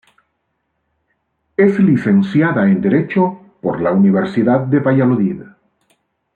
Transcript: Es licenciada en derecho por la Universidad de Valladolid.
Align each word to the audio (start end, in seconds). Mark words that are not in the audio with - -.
Es 1.57 1.79
licenciada 1.79 2.65
en 2.71 2.81
derecho 2.81 3.39
por 3.61 3.79
la 3.83 3.91
Universidad 3.91 4.61
de 4.61 4.79
Valladolid. 4.79 5.43